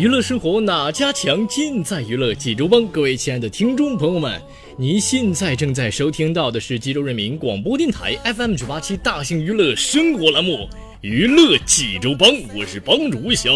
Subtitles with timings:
[0.00, 1.46] 娱乐生活哪家强？
[1.46, 2.86] 尽在娱乐济州帮。
[2.86, 4.40] 各位亲爱的听众朋友们，
[4.78, 10.52] 您现在正在收听到的是济州人民广播电台 FM 九八七大型娱乐生活栏目
[11.02, 13.50] 《娱乐济州帮》，我是帮主小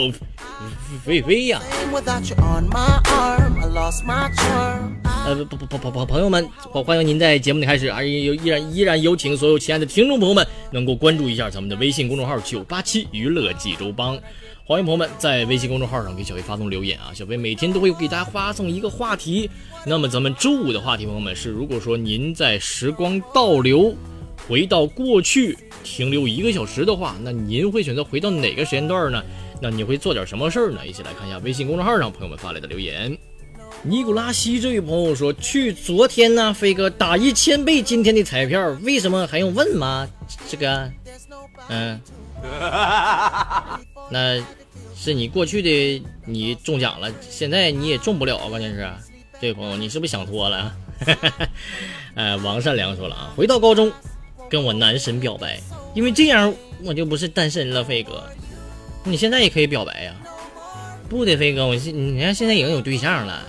[1.03, 1.62] 菲菲呀。
[5.25, 14.19] 呃，不不不不不，朋友们，欢欢迎您在节目的开始，而依依然依然有请所有亲爱的听众朋友们能够关注一下咱们的微信公众号九八七娱乐济州帮。
[14.67, 17.12] 欢迎朋友们在微信公众号上给小飞发送留言啊！
[17.12, 19.51] 小飞每天都会给大家发送一个话题。
[19.84, 23.95] 那么咱们周五的话题，朋友们是：如果说您在时光倒流，
[24.48, 29.23] 回到过去停留一个小时的话，那您会选择回到哪个时间段呢？
[29.61, 30.87] 那你会做点什么事儿呢？
[30.87, 33.15] 一起来看一下微信公众号上朋友们发来的留言。
[33.83, 40.09] 尼古拉西这位朋友说：“去昨天呢，飞哥打一千倍今天的彩票，为什么还用问吗？
[40.48, 40.91] 这个，
[41.69, 42.01] 嗯。
[44.11, 44.43] ”那
[44.97, 48.39] 是你过去的你中奖了，现在你也中不了。
[48.49, 48.89] 关键是，
[49.41, 50.75] 这位朋友，你是不是想多了？
[52.15, 53.91] 呃， 王善良说了啊，回到高中，
[54.49, 55.61] 跟我男神表白，
[55.95, 57.83] 因为这样我就不是单身了。
[57.83, 58.23] 飞哥，
[59.05, 60.14] 你现在也可以表白呀。
[61.09, 63.43] 不的，飞哥，我现你看现在已经有对象了，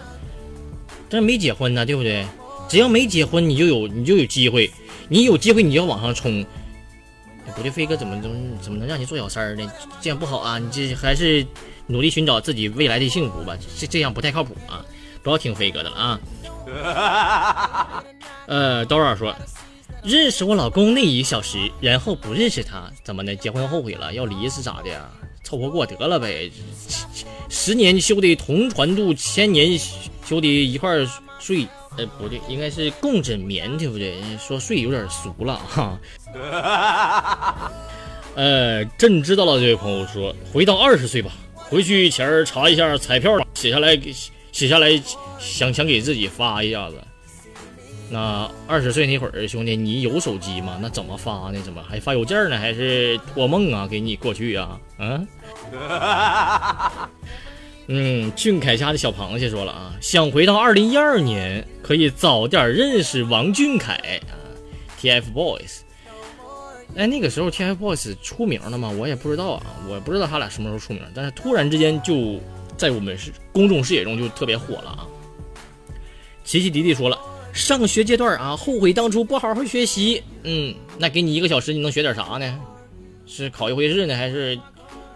[1.09, 2.25] 但是没结婚呢，对不对？
[2.67, 4.71] 只要没结婚，你就有你就有机会，
[5.07, 6.43] 你有机会你就要往上冲。
[7.55, 9.65] 不对，飞哥怎么怎么怎么能让你做小三儿呢？
[10.01, 10.59] 这样不好啊！
[10.59, 11.45] 你这还是
[11.87, 13.57] 努力寻找自己未来的幸福吧。
[13.77, 14.85] 这这样不太靠谱啊！
[15.23, 16.19] 不要听飞哥的了啊！
[18.47, 19.33] 呃，刀儿说，
[20.03, 23.35] 认识我老公那一小时，然后不认识他，怎么的？
[23.35, 25.09] 结婚后悔了，要离是咋的？
[25.43, 26.51] 凑合过得了呗。
[27.49, 29.79] 十年修得同船渡，千年
[30.25, 30.89] 修得一块
[31.39, 31.67] 睡。
[31.97, 34.15] 呃，不对，应该是共枕眠，对不对？
[34.37, 35.99] 说睡有点俗了哈。
[38.35, 43.97] 呃，朕知道了，这位朋友说，回到二十岁吧，回去前儿查一下彩票，写下来，
[44.51, 45.01] 写下来，
[45.39, 46.95] 想想给自己发一下子。
[48.09, 50.77] 那二十岁那会儿，兄弟，你有手机吗？
[50.81, 51.59] 那怎么发呢？
[51.63, 52.57] 怎么还发邮件呢？
[52.57, 53.87] 还是托梦啊？
[53.87, 54.79] 给你过去啊？
[54.99, 55.27] 嗯。
[57.87, 63.93] 嗯，俊凯家的小螃蟹说了啊，想回到二零一二年，可以早点认识王俊凯
[64.27, 64.33] 啊
[64.99, 65.81] ，TFBOYS。
[66.95, 68.89] 哎，那个时候 TFBOYS 出名了吗？
[68.89, 72.39] 我也不知道啊，我不知道他俩什么时候出名，但是突然之间就
[72.75, 75.05] 在我们是公众视野中就特别火了啊。
[76.43, 77.19] 奇奇迪迪说了，
[77.53, 80.23] 上学阶段啊，后悔当初不好好学习。
[80.43, 82.59] 嗯，那给你一个小时，你能学点啥呢？
[83.27, 84.57] 是考一回试呢，还是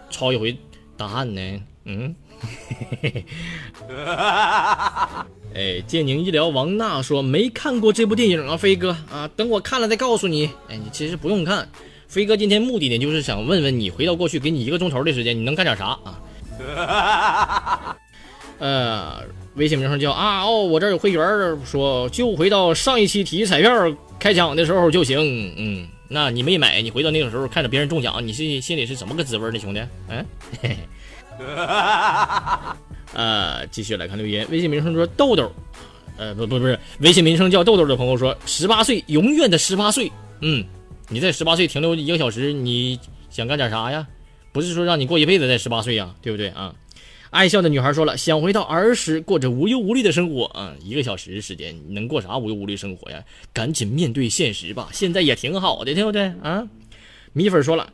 [0.08, 0.56] 抄一回
[0.96, 1.62] 答案呢？
[1.84, 2.14] 嗯。
[2.40, 3.24] 嘿嘿，
[5.54, 10.46] 哎，建宁医疗王娜说没看过这部电影啊，飞哥啊，等我看了再告诉你。
[10.68, 11.68] 哎，你其实不用看，
[12.08, 16.20] 飞哥今天目的呢就是想问问你，回到过去给你一个钟头的时间，你能干点啥啊？
[18.58, 19.22] 呃，
[19.54, 21.24] 微信名叫啊哦，我这有会员
[21.64, 23.72] 说就回到上一期体育彩票
[24.18, 25.54] 开奖的时候就行。
[25.56, 29.80] 嗯，那你没买，你回到那个时候看着别人中奖，你是心里是怎么个滋味呢，兄弟？
[30.08, 30.26] 嗯。
[30.62, 30.76] 嘿嘿。
[33.14, 35.52] 呃， 继续来看留言，微信名称说豆豆，
[36.16, 40.10] 呃，不不不是，微信名称叫豆豆的朋友说，十八岁，永远的十八岁。
[40.40, 40.64] 嗯，
[41.08, 42.98] 你在十八岁停留一个小时，你
[43.30, 44.06] 想干点啥呀？
[44.52, 46.74] 不是说让你过一辈子在十八岁呀，对不对啊？
[47.30, 50.74] 爱笑的女孩说了，想回到儿时，过着无忧无虑的生活啊。
[50.82, 53.22] 一个小时时间，你能过啥无忧无虑生活呀？
[53.52, 56.66] 赶紧面对现实吧，现在也挺好的，对不对啊？
[57.32, 57.92] 米粉说了。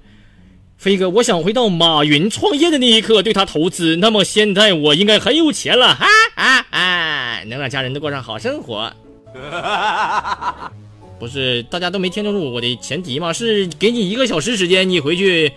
[0.78, 3.96] 飞哥，我想回到马云创业的那一刻，对他投资。
[3.96, 8.92] 那么现在我应该很有钱了，哈哈哈，能让家人都过上好生活。
[11.18, 13.32] 不是，大家都没听清楚我的前提吗？
[13.32, 15.50] 是给你一个小时时间，你回去，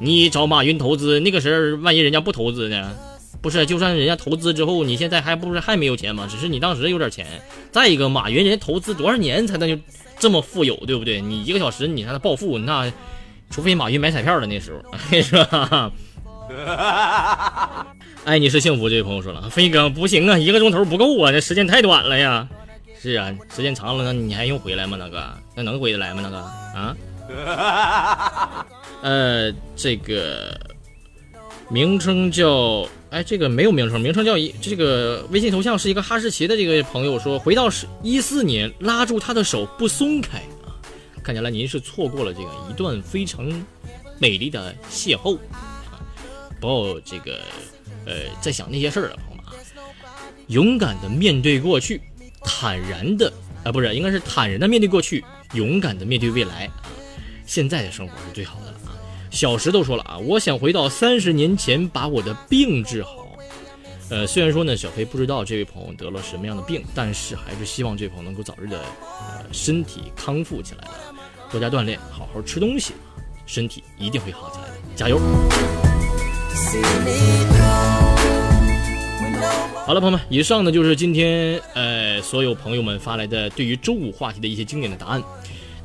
[0.00, 1.20] 你找马云投资。
[1.20, 2.92] 那个时候，万一人家不投资呢？
[3.40, 6.28] 不不是，就算人家投资之后，你现在还不是还没有钱吗？
[6.30, 7.26] 只是你当时有点钱。
[7.72, 9.80] 再一个，马云人家投资多少年才能就
[10.18, 11.22] 这么富有，对不对？
[11.22, 12.92] 你一个小时你让他暴富，那
[13.50, 14.82] 除非马云买彩票的那时候，
[15.22, 15.92] 是吧？
[18.24, 22.48] 爱 你是幸福，这位朋友说了，飞哥不行啊，一个钟头不够啊，这时间太短了呀。
[23.00, 24.96] 是啊，时间长了，那你还用回来吗？
[24.98, 26.20] 那个，那能回得来吗？
[26.22, 26.38] 那个
[26.74, 26.96] 啊？
[29.02, 30.58] 呃，这个
[31.68, 40.57] 名称叫哎，这个没有名称，名称叫一这个微信头像是一个哈士奇的这个朋友说，回到是一四年，拉住他的手不松开啊，
[41.28, 43.44] 看起来您是错过了这个一段非常
[44.18, 46.00] 美丽的邂逅啊，
[46.58, 47.38] 不要这个
[48.06, 49.52] 呃再想那些事儿了，朋友们啊，
[50.46, 52.00] 勇敢的面对过去，
[52.40, 53.30] 坦然的
[53.62, 55.22] 啊不是，应该是坦然的面对过去，
[55.52, 56.72] 勇敢的面对未来啊。
[57.44, 58.96] 现在的生活是最好的了啊！
[59.30, 63.28] 小石头说了啊，我想回到三十年前把我的病治好。
[64.10, 70.90] 呃，虽然说呢，小飞不知道这位朋友得了什么样的病，但是还是希望这位朋友能够早日的呃身体康复起来的，
[71.50, 72.92] 多加锻炼，好好吃东西，
[73.46, 75.18] 身体一定会好起来的，加油！
[79.86, 85.22] 好了，朋友们，以上呢就是今天呃所有朋友们发来的对于周五话题的一些经典的答案。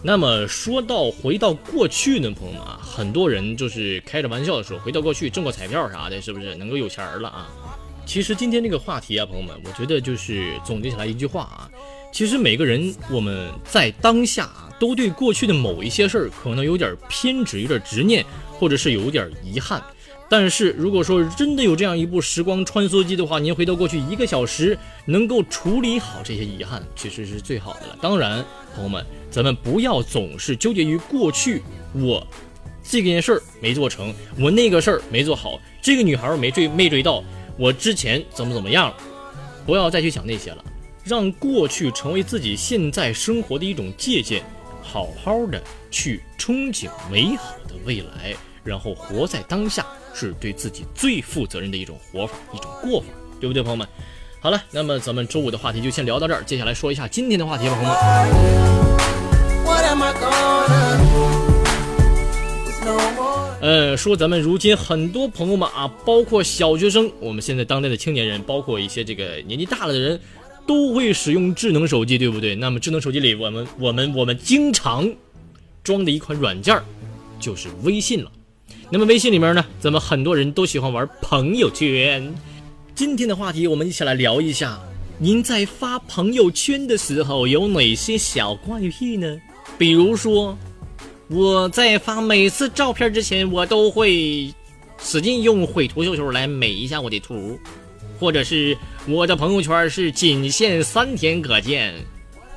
[0.01, 7.47] 那么说到回到过去呢，朋友们啊，很多人就是开着玩笑的说，回到过去中个彩票啥的，是不是能够有钱了啊？
[8.05, 11.71] 其实今天这个话题啊，朋友们，我觉得就是总结起来一句话啊，
[12.13, 19.83] 其实每个人我们在当下啊都对过去的某一些事儿可能有点偏执，有点执念，或者是有点遗憾。
[20.29, 27.97] 但是如果说真的有这样一部时光穿梭机的话，您回到过去一个小时，能够处理好这些遗憾，其实是最好的了。
[27.99, 28.45] 当然，
[28.75, 31.63] 朋友们，咱们不要总是纠结于过去，
[31.93, 32.25] 我
[32.83, 37.23] 这件事儿没做成，我那个事儿没做好，这个女孩没追没追到，
[37.57, 38.93] 我之前怎么怎么样，
[39.65, 40.63] 不要再去想那些了，
[41.03, 44.41] 让过去成为自己现在生活的一种借鉴，
[44.81, 45.61] 好好的
[45.91, 48.35] 去憧憬美好的未来。
[48.63, 53.07] 然后活在当下是对自己最负责任的一种活法，一种过法，
[53.37, 53.85] 对不对，朋友们？
[54.39, 57.97] 好了，那么咱们周五的话题就先聊到这儿，接下来说一下今天的话题吧，朋友们。
[63.61, 70.19] 呃，说咱们如今很多朋友们啊，包括小学生，我们现在当代的青年人，包括一些这个年纪大了的人，
[70.65, 72.55] 都会使用智能手机，对不对？
[72.55, 75.11] 那么智能手机里，我们我们我们经常
[75.83, 76.81] 装的一款软件
[77.39, 78.31] 就是微信了。
[78.89, 82.33] 那么微信里面呢，咱们很多人都喜欢玩朋友圈。
[82.95, 84.79] 今天的话题，我们一起来聊一下，
[85.17, 89.41] 您在发朋友圈的时候有哪些小怪癖呢？
[89.77, 90.55] 比如说，
[91.27, 94.53] 我在发每次照片之前，我都会
[94.99, 97.57] 使劲用绘图秀秀来美一下我的图，
[98.23, 101.93] 或者是我的朋友圈是仅限三天可见，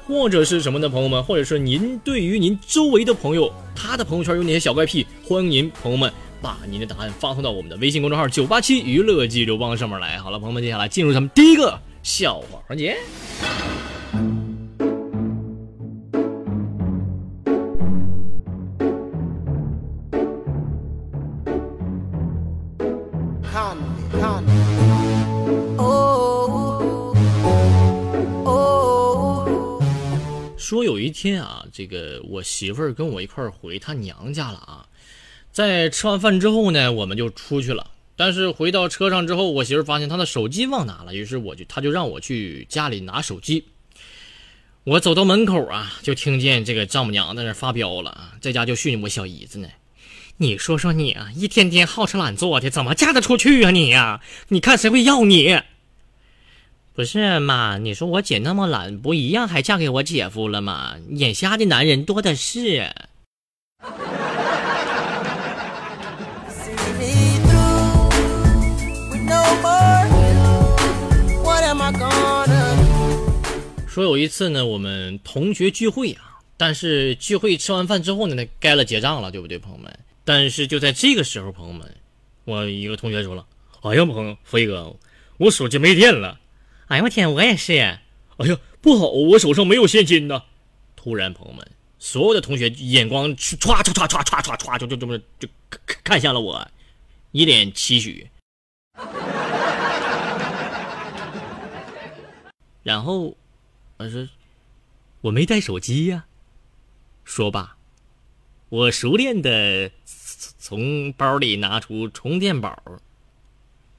[0.06, 5.04] 或者是什么的朋友们，或者是您对于您周围的朋友，他的朋友圈有哪些小怪癖？
[5.24, 6.12] 欢迎您朋友们。
[6.40, 10.18] 把您的答案发送到我们的微信公众号“九八七娱乐济州帮”上面来。
[10.18, 12.96] 好了，朋友们，接下来进入咱们第一个笑话环节。
[23.42, 23.76] 看，
[30.66, 34.84] 说有一天啊，这个我媳妇儿跟我一块儿回她娘家了啊。
[35.52, 37.92] 在吃完饭之后呢，我们就出去了。
[38.16, 43.64] 但是回到车上之后，我媳妇发现她的手机忘拿了，于是我就，她就让我去家里拿手机。
[44.82, 49.68] 我走到门口啊，就听见这个丈母娘在那发飙了啊，在家就训我小姨子呢。
[50.38, 54.20] 你说说你啊，一天天好吃懒做的，怎么嫁得出去啊你呀？
[54.48, 55.60] 你看谁会要你？
[56.96, 60.96] 不是妈，你说我姐那么懒，不一样还嫁给我姐夫了吗？
[61.10, 62.90] 眼瞎的男人多的是。
[73.86, 79.94] 说有一次呢，我们同学聚会啊，但是聚会吃完饭之后呢，那该了结账了，对不对，朋友们？
[80.24, 81.94] 但是就在这个时候，朋友们，
[82.46, 83.44] 我一个同学说了
[83.84, 84.96] ：“哎呀，朋友飞哥，
[85.36, 86.40] 我手机没电了。”
[86.86, 87.72] 哎呀，我天，我也是。
[87.72, 90.44] 哎呀，不好，我手上没有现金呢。
[90.94, 91.66] 突然，朋友们，
[91.98, 95.48] 所有的同学眼光唰唰唰唰唰唰唰就就这么就
[96.04, 96.68] 看向了我，
[97.32, 98.28] 一脸期许。
[102.82, 103.36] 然后。
[103.98, 104.28] 我说，
[105.22, 106.26] 我没带手机呀。
[107.24, 107.78] 说罢，
[108.68, 109.90] 我熟练的
[110.58, 112.78] 从包里拿出充电宝，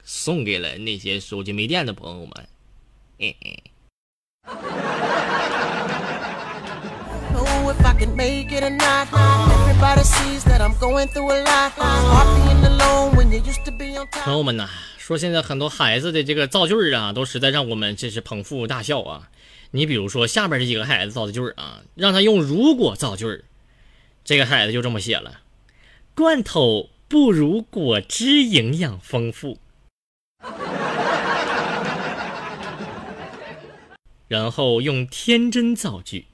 [0.04, 2.48] 送给了那些手机没电的朋友们。
[3.20, 3.64] 嘿嘿。
[14.22, 19.28] 朋友们呐，说现在很多孩子的这个造句儿啊，都实在让我们真是捧腹大笑啊。
[19.72, 23.42] 你比如说下边这几个孩子造的句儿啊，让他用如果造句儿，
[24.24, 25.40] 这个孩子就这么写了：
[26.14, 29.58] 罐头不如果汁营养丰富。
[34.28, 36.26] 然后用天真造句：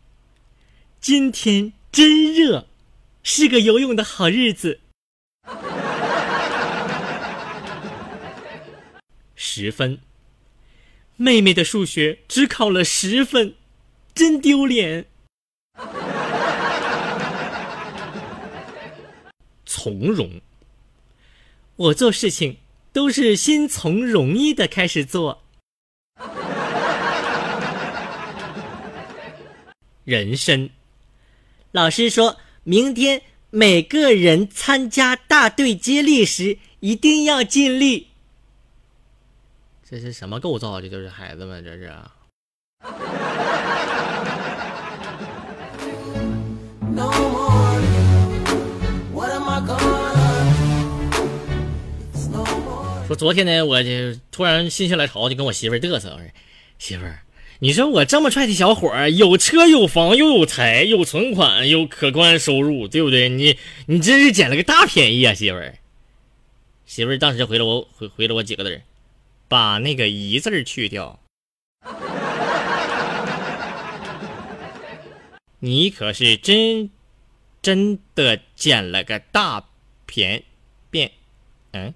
[1.00, 2.66] 今天真热，
[3.22, 4.80] 是个游泳的好日子。
[9.36, 10.00] 十分，
[11.16, 13.54] 妹妹的数学只考了十分，
[14.12, 15.06] 真丢脸。
[19.64, 20.40] 从容，
[21.76, 22.56] 我做事情
[22.92, 25.43] 都是先从容易的开始做。
[30.04, 30.68] 人参，
[31.73, 38.08] 老师说明天每个人参加大队接力时一定要尽力。
[39.88, 40.80] 这是什么构造？
[40.80, 41.90] 这就是孩子们，这是。
[53.06, 56.26] 说昨天呢，我就突然心血来潮，就跟我媳妇嘚瑟，我说
[56.78, 57.20] 媳妇儿。
[57.64, 63.30] 你说我这么帅的小伙儿，有车有房又有财有存款有可观收入，对不对？
[63.30, 63.56] 你
[63.87, 65.75] 你真是捡了个大便宜啊，媳妇儿！
[66.85, 68.83] 媳妇儿当时回了我回回了我几个字儿
[69.49, 71.18] 把那个“一”字去掉。
[75.61, 76.90] 你可是真
[77.62, 79.64] 真的捡了个大
[80.04, 80.42] 便
[80.90, 81.11] 便，
[81.73, 81.94] 嗯。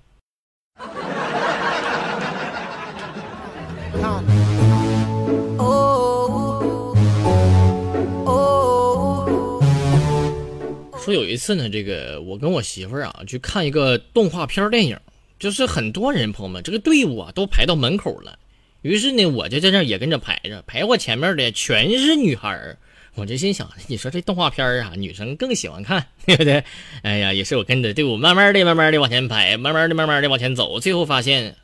[11.09, 14.99] 说有一次呢，这个我跟我媳妇儿啊去看一个动画片电影，
[15.39, 18.39] 就是很多人朋友们，这个队伍啊都排到门口了。
[18.83, 22.77] 于是呢，我就在这也跟着排着，排我前面的全是女孩儿。
[23.15, 26.63] 我就心想，你说这动画片啊，女生更喜欢看， 对不对？
[27.01, 31.57] 哎呀，也是我跟着队伍慢慢的、慢慢的往前排，慢慢的、慢慢的往前走，最后发现，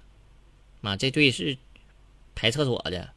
[0.80, 1.58] 妈，这队是
[2.34, 3.10] 排厕所的。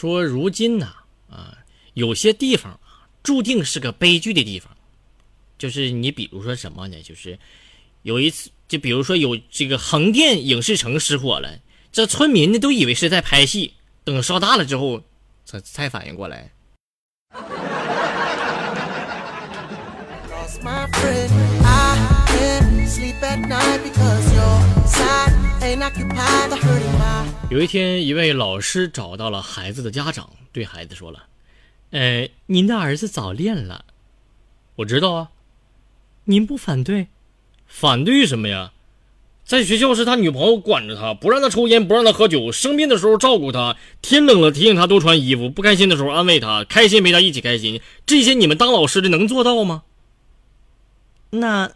[0.00, 0.94] 说，如今呐，
[1.28, 1.58] 啊，
[1.92, 4.74] 有些地方啊，注定是个悲剧的地方。
[5.58, 7.02] 就是你比如说什么呢？
[7.02, 7.38] 就是
[8.00, 11.58] 有一次，就比如说有这个横店影视城失火了，
[11.92, 15.02] 这村民呢都以为是在拍戏，等烧大了之后，
[15.44, 16.50] 才才反应过来。
[27.48, 31.26] 有一天，一位老师找到了孩子的家长，对孩子说了
[31.92, 33.84] ：“呃，您的儿子早恋了，
[34.74, 35.30] 我知道啊，
[36.24, 37.06] 您不反对？
[37.68, 38.72] 反对什么呀？
[39.44, 47.80] 在学校是他女朋友管着他，不让他抽烟，不让他喝酒，生病的时候照顾他，天冷了提醒他多穿衣服，不开心的时候安慰他，开心陪他一起开心。
[48.04, 49.84] 这些你们当老师的能做到吗？
[51.30, 51.74] 那，嗯，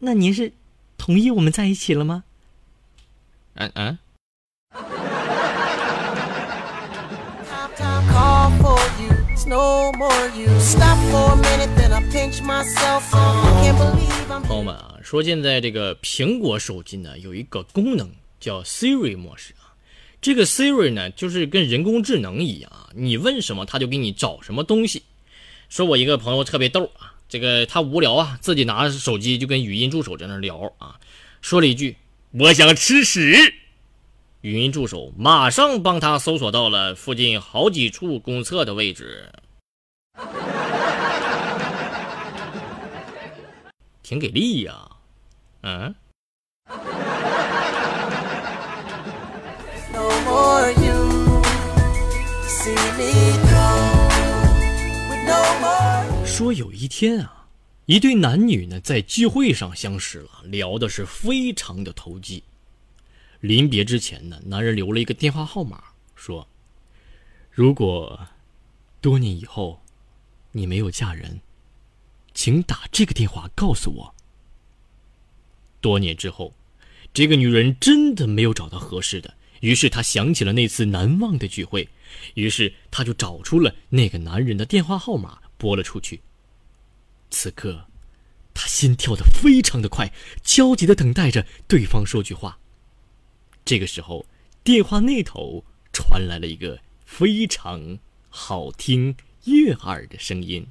[0.00, 0.52] 那那您是
[0.98, 2.24] 同意我们在一起了吗？”
[3.54, 3.98] 嗯嗯。
[14.46, 19.74] 朋友们啊，说现在这个苹果手机呢有一个功能叫 Siri 模式啊，
[20.20, 25.02] 这个 Siri 呢就是跟人工智能一样啊，你问什么它就给你找什么东西。
[25.68, 30.96] 说我一个朋友特别逗啊，这个他无聊啊，自己拿着手机就跟语音助手在那聊啊，
[31.40, 31.96] 说了一句。
[32.32, 33.54] 我想吃屎，
[34.40, 39.32] 语音助手马上帮他搜索到了附近好几处公厕的位置，
[44.02, 44.90] 挺给力呀，
[45.62, 45.94] 嗯。
[56.40, 57.48] 说有一天啊。
[57.84, 62.42] 一对男女呢，在聚会上相识了，聊的是非常的投机。
[63.40, 66.48] 临别之前呢，男人留了一个电话号码，说
[67.52, 68.18] ：“如果
[69.02, 69.82] 多年以后
[70.52, 71.42] 你没有嫁人，
[72.32, 74.14] 请打这个电话告诉我。”
[75.82, 76.54] 多年之后，
[77.12, 81.86] 这个女人真的没有找到合适的，于是她想起了那次难忘的聚会，
[82.32, 86.22] 于是她就找出了那个男人的电话号码，拨了出去。
[87.30, 87.86] 此刻，
[88.52, 92.58] 他心跳的非常的快，焦急的等待着对方说句话。
[93.64, 94.26] 这个时候，
[94.64, 100.66] 电话那头传来了一个非常好听、悦耳的声音：“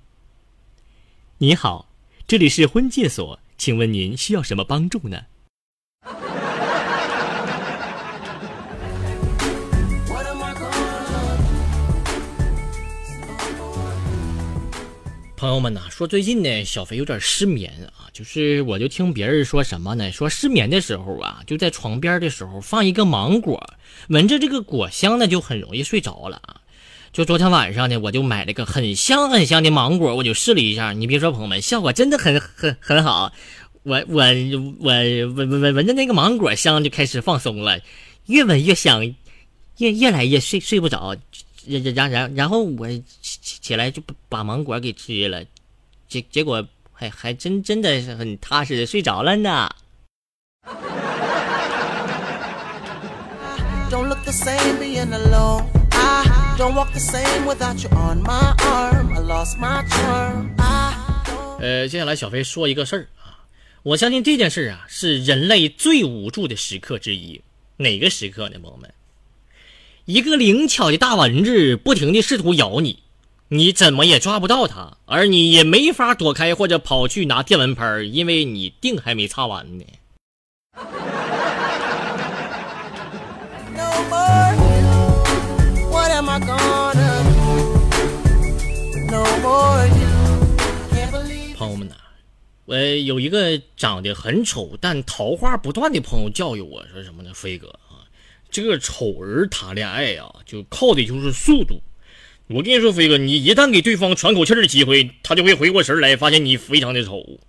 [1.39, 1.89] 你好，
[2.28, 5.25] 这里是婚介所，请问您需要什么帮助呢？”
[15.39, 20.12] 朋友们呐，说最近呢，小飞有点失眠啊，就是我就听别人说什么呢？
[20.12, 23.74] 说失眠的时候啊，就在床边的时候放一个芒果，
[24.10, 26.60] 闻着这个果香呢，就很容易睡着了啊。
[27.13, 33.31] 就昨天晚上呢，我就买了个很香很香的芒果，我就试了一下，你别说，朋友们，效果真的很很很好。
[33.84, 34.25] 我我
[34.81, 37.79] 我闻闻闻闻着那个芒果香，就开始放松了，
[38.25, 39.15] 越闻越香，
[39.77, 41.15] 越越来越睡睡不着。
[41.68, 42.88] 然然然然后我
[43.22, 45.44] 起起来就把芒果给吃了，
[46.08, 49.70] 结结果还还真真的是很踏实的睡着了呢。
[61.60, 63.44] 呃，接下来小飞说一个事儿啊，
[63.84, 67.42] 我相信这件事啊是人类最无助的时刻之一，
[67.78, 68.94] 哪个时刻呢，朋友们？
[70.10, 72.98] 一个灵巧的大蚊子不停地试图咬你，
[73.50, 79.86] 你怎么也抓不到它，而你也没法躲开或者跑去拿电蚊拍，因为你腚还没擦完呢。
[91.56, 91.94] 朋友们呐，
[92.66, 97.30] 我有一个长得很丑但桃花不断的朋友教育我说什么呢？
[97.32, 97.72] 飞哥。
[98.51, 101.82] 这个丑人谈恋爱呀，就靠的就是速度。
[102.48, 107.40] 我跟你说，飞哥，你一旦给对方喘口气的机会，他就会回过神来，发现你非常的丑。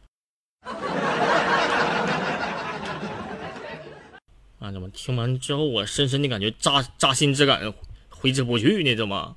[4.60, 7.72] 啊，怎么听完之后，我深深的感觉扎扎心之感
[8.10, 8.94] 挥之不去呢？
[8.94, 9.36] 怎么？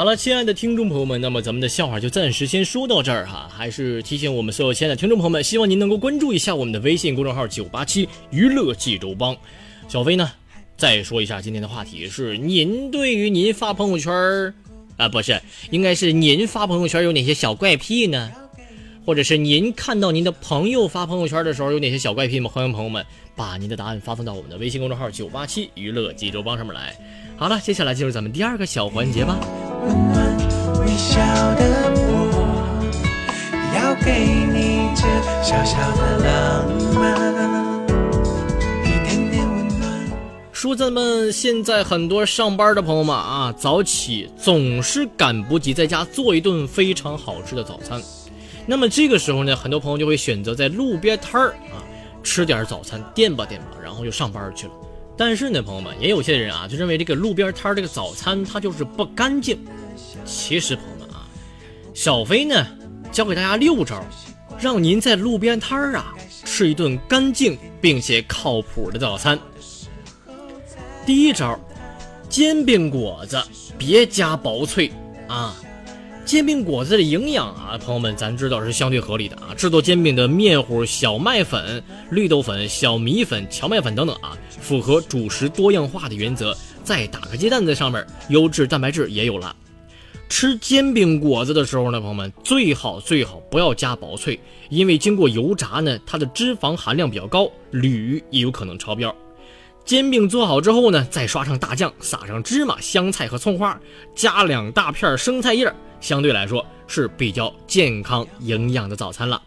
[0.00, 3.50] 好了，亲爱的听众朋友们，那么咱们的笑话就暂时先说到这儿哈。
[3.54, 9.36] 还是提醒我们所有亲爱的听众朋友们，希望您能够关注一下我们的微信公众号“九八七娱乐济州帮”。
[9.88, 10.32] 小飞呢，
[10.78, 14.54] 再说一下今天的话题是：您对于您发朋友圈儿
[14.96, 15.38] 啊，不是，
[15.70, 18.32] 应该是您发朋友圈有哪些小怪癖呢？
[19.04, 22.50] 或者是您看到您的朋友发朋友圈的时候有哪些小怪癖吗？
[22.50, 23.04] 欢迎朋友们
[23.36, 26.96] 把您的答案发送到我们的微信公众号“九八七娱乐济州帮”上面来。
[27.36, 29.38] 好了，接下来进入咱们第二个小环节吧。
[29.82, 30.36] 温暖
[30.80, 31.20] 微笑
[31.54, 32.12] 的我，
[33.74, 35.02] 要给你这
[35.42, 36.28] 小小的浪
[36.94, 37.34] 漫，
[38.84, 39.82] 一点点温暖。
[40.52, 48.00] 说咱们现在很多上班的朋友们啊，早起总是赶不及在家做一顿非常好吃的早餐。
[48.66, 51.80] 那么这个时候呢，很多朋友就会选择在路边摊儿啊
[52.22, 54.72] 吃点早餐垫吧垫吧，然后就上班去了。
[55.20, 59.62] 但是呢，朋友们也有些人啊，就认为这个路边摊这个早餐它就是不干净。
[60.24, 61.28] 其实，朋友们啊，
[61.92, 62.66] 小飞呢
[63.12, 64.02] 教给大家六招，
[64.58, 66.14] 让您在路边摊儿啊
[66.46, 69.38] 吃一顿干净并且靠谱的早餐。
[71.04, 71.60] 第一招，
[72.30, 73.38] 煎饼果子
[73.76, 74.90] 别加薄脆
[75.28, 75.54] 啊。
[76.30, 79.52] 煎饼果子的营养啊，朋友们，咱知道是相对合理的啊。
[79.56, 86.56] 制作煎饼的面糊、小麦粉、绿豆粉、小米粉、荞麦粉等等啊，符合主食多样化的原则。
[86.84, 89.56] 再打个鸡蛋在上面，优质蛋白质也有了。
[90.28, 94.38] 吃煎饼果子的时候呢，朋友们最好最好不要加薄脆，
[94.68, 99.12] 因为经过油炸呢，它的脂肪含量比较高，铝也有可能超标。
[99.84, 103.78] 煎饼做好之后呢，再刷上大酱，撒上芝麻、香菜和葱花，
[104.14, 109.42] 加两大片生菜叶，相对来说是比较健康营养的早餐了。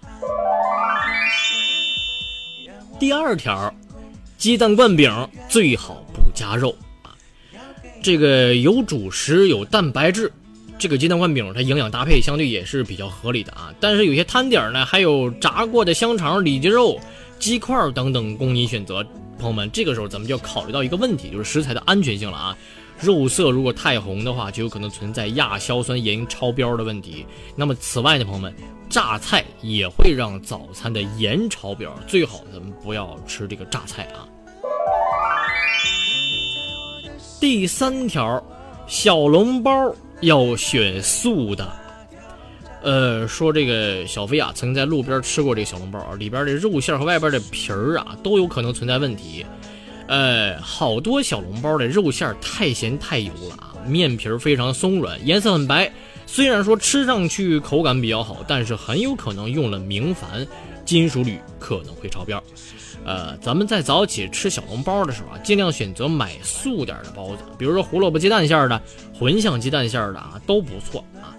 [3.00, 3.74] 第二条，
[4.38, 5.12] 鸡蛋灌饼
[5.48, 7.15] 最好不加肉啊，
[8.02, 10.30] 这个有主食有蛋白质，
[10.78, 13.74] 这个鸡蛋灌饼它营养搭配相对也是比较合理的啊。
[13.80, 17.00] 但是有些摊点呢，还有炸过的香肠、里脊肉、
[17.39, 19.06] 鸡块等等供你选择。
[19.38, 22.58] 朋友们，这个时候咱们就要考虑到一个问题，就是食材的安全性了啊！
[23.02, 27.26] 肉色如果太红的话，就有可能存在亚硝酸盐超标的问题。
[27.56, 28.54] 那么此外呢，朋友们，
[28.89, 34.24] 榨菜也会让早餐的盐超标，最好咱们不要吃这个榨菜啊。
[37.41, 38.41] 第三条，
[38.88, 41.83] 小笼包要选素的。
[42.84, 49.46] 呃，说这个小飞啊，曾经在路边吃过这个小笼包啊，里边的肉馅和外边的皮儿啊，都有可能存在问题。
[50.08, 55.89] 呃，好多小笼包的肉馅太咸太油了啊，面皮非常松软，颜色很白。
[56.26, 60.46] 虽然说吃上去口感比较好，但是很有可能用了明矾，
[60.84, 62.43] 金属铝可能会超标。
[63.06, 68.82] 呃，咱们在早起吃小笼包的时候啊，尽量选择买素点的包子，比如说胡萝卜鸡蛋馅的、
[69.17, 71.32] 茴香鸡蛋馅的啊，都不错啊。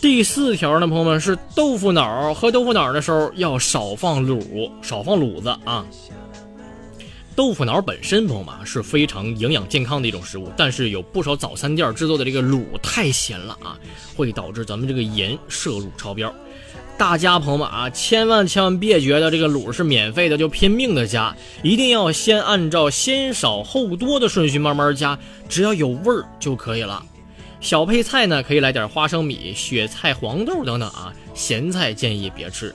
[0.00, 5.84] 第四条呢，朋友们是豆腐脑，喝豆腐脑的时候要少放卤，少放卤子啊。
[7.34, 13.76] 豆腐脑本身，朋友们是非常营养健康的一种食物，但是有不少早餐店制作的这个卤太咸了啊，
[14.16, 16.32] 会导致咱们这个盐摄入超标。
[16.96, 21.34] 大家朋友们啊，千万千万别觉得这个卤是免费的就拼命的加，
[21.64, 27.04] 一定要先按照先少后多的顺序慢慢加，只要有味儿就可以了。
[27.60, 31.12] 小配菜呢，可以来点花生米、雪菜、黄豆等等啊。
[31.34, 32.74] 咸菜建议别吃。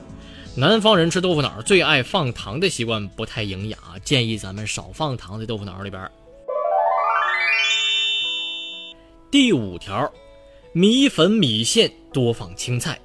[0.56, 6.08] 南方人吃豆腐脑最爱放糖的习惯不太营养啊，建议咱们少放糖在豆腐脑里边。
[9.30, 10.08] 第五条，
[10.72, 12.98] 米粉、米线多放青菜。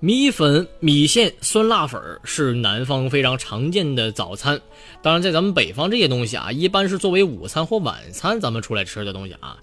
[0.00, 4.60] 米粉、米线、酸辣粉是南方非常常见的早餐。
[5.00, 9.56] 当然，在咱们北方这些东西啊，一般是作为午餐或晚餐咱们出来吃的东西啊。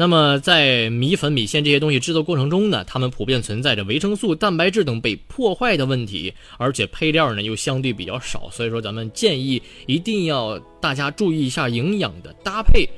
[0.00, 12.88] 那么，在米粉、米线这些东西制作过程中呢，它们普遍存在着维生素、蛋白质等被破坏的问题，而且配料呢又相对比较少，所以说咱们建议一定要大家注意一下营养的搭配。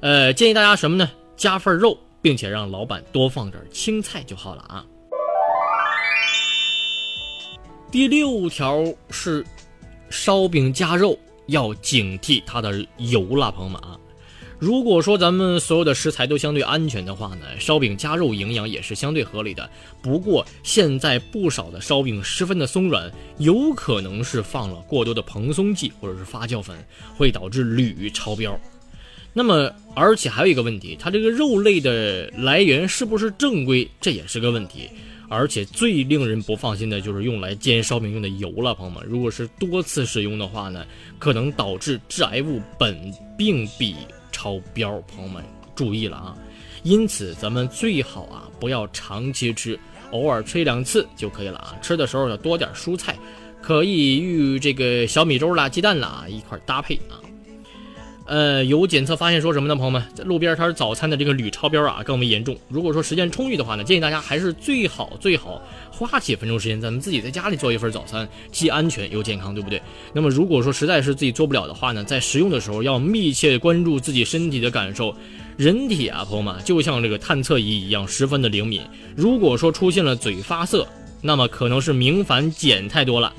[0.00, 1.10] 呃，建议大家什么呢？
[1.38, 4.84] 加份肉，并且让老板多放点青菜就好了啊。
[7.90, 9.42] 第六条是，
[10.10, 13.98] 烧饼加肉要警惕它的油了，朋友们啊。
[14.62, 19.68] 如果说咱们所有的食材都相对安全的话呢，烧饼加肉营养也是相对合理的。
[20.00, 26.76] 不过现在不少的烧饼十分的松软，有可能是放了过多的蓬松剂或者是发酵粉，
[27.16, 28.56] 会导致铝超标。
[29.32, 34.88] 那么而且还有一个问题，它这个肉类的来源是不是正规，这也是个问题。
[35.28, 40.86] 而且最令人不放心的就是用来煎烧饼用的油了，朋友们，如果是多次使用的话呢，
[41.18, 42.94] 可能导致致癌物苯
[43.36, 43.96] 并芘。
[44.42, 45.40] 超标，朋友们
[45.76, 46.36] 注意了啊！
[46.82, 49.78] 因此，咱们最好啊不要长期吃，
[50.10, 51.76] 偶尔吃一两次就可以了啊。
[51.80, 53.16] 吃的时候要多点蔬菜，
[53.60, 57.22] 可以与这个小米粥啦、鸡蛋啦一块搭配啊。
[58.32, 59.76] 呃，有检测发现说什么呢？
[59.76, 62.56] 朋友们，在路边摊早餐的这个铝超标啊更为严重。
[62.70, 69.82] 如果说时间充裕的话呢，建议大家还是最好最好花几分钟时间，咱们自己在家里做一份早餐，既安全又健康，对不对？
[70.14, 75.14] 那么如果说实在是自己做不了的话呢，在食用的时候要密切关注自己身体的感受。
[75.58, 78.80] 人体啊，朋友们就像这个探测仪一样，十分的灵敏。
[79.14, 80.88] 如果说出现了嘴发涩，
[81.20, 83.30] 那么可能是明矾碱太多了。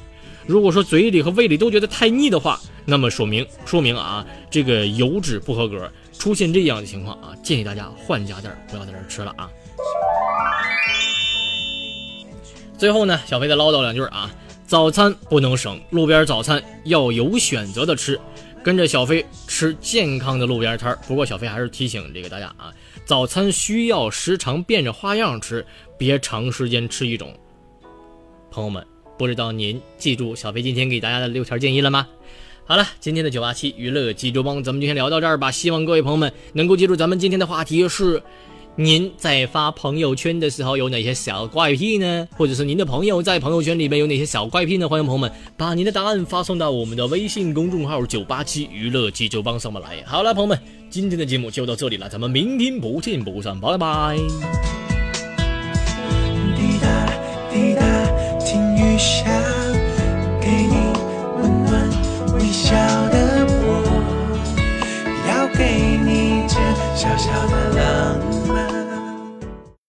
[0.45, 9.49] 如果说嘴里和胃里都觉得太腻的话，那么说明说明啊，这个油脂不合格，出现这样的情况啊，建议大家换家店，不要在这吃了啊。
[12.77, 14.29] 最后呢，小飞再唠叨两句啊，
[14.67, 18.19] 早餐不能省，路边早餐要有选择的吃，
[18.63, 20.99] 跟着小飞吃健康的路边摊儿。
[21.07, 22.73] 不过小飞还是提醒这个大家啊，
[23.05, 25.65] 早餐需要时常变着花样吃，
[25.97, 27.33] 别长时间吃一种。
[28.51, 28.85] 朋友们。
[29.15, 32.07] 不知道您记住小飞今天给大家的六条建议了吗？
[32.65, 35.51] 好了，今天的九八七娱乐济州帮，咱们就先聊到这儿吧。
[35.51, 38.23] 希望各位朋友们能够记住咱们今天的话题是：
[38.77, 42.25] 您在发朋友圈的时候有哪些小怪癖呢？
[42.37, 44.87] 或者是您的朋友在朋友圈里面有哪些小怪癖呢？
[44.87, 50.01] 欢迎朋友们把您的答案发送到我们的微信公众号九八七娱乐济州帮上面来。
[50.05, 50.57] 好了，朋友们，
[50.89, 54.17] 今天的节目就到这里了，咱们明天不见不散，拜拜。
[56.55, 57.05] 滴答
[57.51, 58.73] 滴答，听。
[58.77, 59.52] 雨下，
[62.63, 62.73] 小
[63.09, 63.83] 的我，
[65.27, 66.55] 要给你这
[66.95, 68.32] 小小的浪。